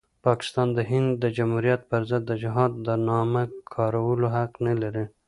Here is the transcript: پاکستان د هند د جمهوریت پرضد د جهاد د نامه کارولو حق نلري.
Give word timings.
پاکستان 0.25 0.67
د 0.77 0.79
هند 0.91 1.09
د 1.23 1.25
جمهوریت 1.37 1.81
پرضد 1.91 2.21
د 2.27 2.31
جهاد 2.43 2.71
د 2.87 2.89
نامه 3.09 3.43
کارولو 3.73 4.27
حق 4.35 4.51
نلري. 4.67 5.05